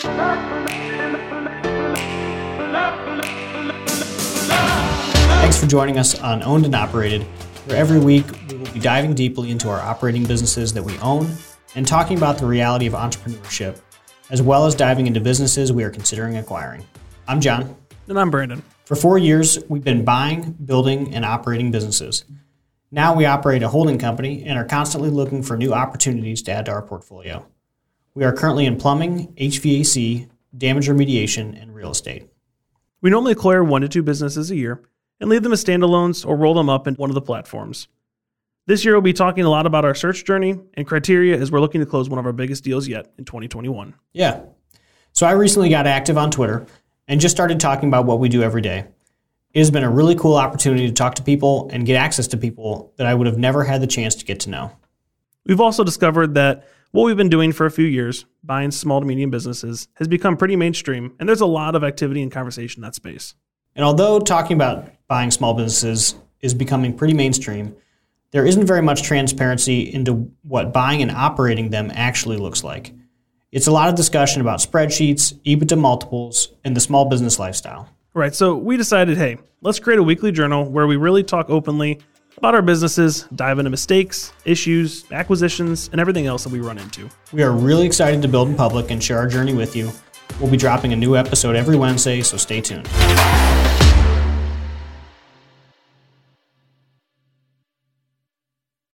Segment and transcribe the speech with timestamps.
[0.00, 0.14] Thanks
[5.58, 7.22] for joining us on Owned and Operated,
[7.66, 11.34] where every week we will be diving deeply into our operating businesses that we own
[11.74, 13.80] and talking about the reality of entrepreneurship,
[14.30, 16.86] as well as diving into businesses we are considering acquiring.
[17.26, 17.74] I'm John.
[18.06, 18.62] And I'm Brandon.
[18.84, 22.24] For four years, we've been buying, building, and operating businesses.
[22.92, 26.66] Now we operate a holding company and are constantly looking for new opportunities to add
[26.66, 27.44] to our portfolio.
[28.18, 32.26] We are currently in plumbing, HVAC, damage remediation, and real estate.
[33.00, 34.82] We normally acquire one to two businesses a year
[35.20, 37.86] and leave them as standalones or roll them up in one of the platforms.
[38.66, 41.60] This year, we'll be talking a lot about our search journey and criteria as we're
[41.60, 43.94] looking to close one of our biggest deals yet in 2021.
[44.12, 44.40] Yeah.
[45.12, 46.66] So I recently got active on Twitter
[47.06, 48.84] and just started talking about what we do every day.
[49.54, 52.36] It has been a really cool opportunity to talk to people and get access to
[52.36, 54.72] people that I would have never had the chance to get to know.
[55.46, 59.06] We've also discovered that what we've been doing for a few years, buying small to
[59.06, 62.86] medium businesses, has become pretty mainstream, and there's a lot of activity and conversation in
[62.86, 63.34] that space.
[63.74, 67.76] And although talking about buying small businesses is becoming pretty mainstream,
[68.30, 72.92] there isn't very much transparency into what buying and operating them actually looks like.
[73.52, 77.88] It's a lot of discussion about spreadsheets, EBITDA multiples, and the small business lifestyle.
[78.12, 78.34] Right.
[78.34, 82.00] So we decided, hey, let's create a weekly journal where we really talk openly
[82.38, 87.10] about our businesses, dive into mistakes, issues, acquisitions, and everything else that we run into.
[87.32, 89.90] We are really excited to build in public and share our journey with you.
[90.40, 92.88] We'll be dropping a new episode every Wednesday, so stay tuned.